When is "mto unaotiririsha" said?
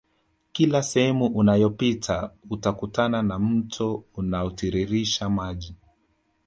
3.39-5.29